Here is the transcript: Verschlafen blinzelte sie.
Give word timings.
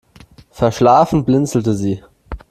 Verschlafen 0.49 1.25
blinzelte 1.25 1.75
sie. 1.75 2.01